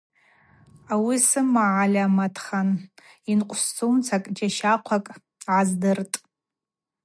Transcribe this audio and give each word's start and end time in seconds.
Ауи 0.93 1.17
сымагӏальаматхан 1.27 2.69
йынкъвсцауамцара 3.27 4.31
джьащахъвакӏ 4.35 5.09
гӏаздыртӏ. 5.43 6.17